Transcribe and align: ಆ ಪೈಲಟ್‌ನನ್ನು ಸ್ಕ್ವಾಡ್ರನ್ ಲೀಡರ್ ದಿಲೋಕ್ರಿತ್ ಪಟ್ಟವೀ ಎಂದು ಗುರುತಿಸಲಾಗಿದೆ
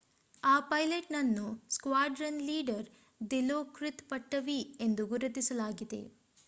ಆ 0.43 0.59
ಪೈಲಟ್‌ನನ್ನು 0.59 1.45
ಸ್ಕ್ವಾಡ್ರನ್ 1.69 2.41
ಲೀಡರ್ 2.41 2.87
ದಿಲೋಕ್ರಿತ್ 3.31 4.09
ಪಟ್ಟವೀ 4.09 4.59
ಎಂದು 4.79 5.05
ಗುರುತಿಸಲಾಗಿದೆ 5.07 6.01